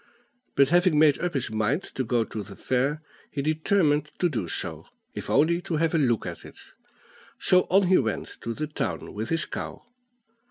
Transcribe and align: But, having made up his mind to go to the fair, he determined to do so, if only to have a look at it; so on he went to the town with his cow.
But, 0.55 0.69
having 0.69 0.97
made 0.97 1.19
up 1.19 1.35
his 1.35 1.51
mind 1.51 1.83
to 1.93 2.03
go 2.03 2.23
to 2.23 2.41
the 2.41 2.55
fair, 2.55 3.03
he 3.29 3.43
determined 3.43 4.09
to 4.17 4.29
do 4.29 4.47
so, 4.47 4.87
if 5.13 5.29
only 5.29 5.61
to 5.61 5.75
have 5.75 5.93
a 5.93 5.99
look 5.99 6.25
at 6.25 6.43
it; 6.43 6.57
so 7.39 7.67
on 7.69 7.85
he 7.85 7.99
went 7.99 8.37
to 8.41 8.55
the 8.55 8.65
town 8.65 9.13
with 9.13 9.29
his 9.29 9.45
cow. 9.45 9.83